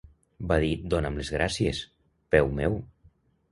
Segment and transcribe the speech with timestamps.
[0.51, 1.83] Va dir "Dona'm les gràcies,
[2.37, 2.83] peu meu".